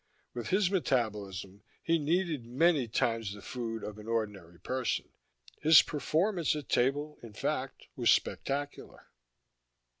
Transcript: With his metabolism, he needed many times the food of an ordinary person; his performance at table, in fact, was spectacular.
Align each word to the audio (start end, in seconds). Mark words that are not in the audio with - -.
With 0.33 0.47
his 0.47 0.71
metabolism, 0.71 1.61
he 1.83 1.99
needed 1.99 2.47
many 2.47 2.87
times 2.87 3.35
the 3.35 3.41
food 3.43 3.83
of 3.83 3.99
an 3.99 4.07
ordinary 4.07 4.59
person; 4.59 5.09
his 5.61 5.83
performance 5.83 6.55
at 6.55 6.69
table, 6.69 7.19
in 7.21 7.33
fact, 7.33 7.85
was 7.95 8.09
spectacular. 8.09 9.11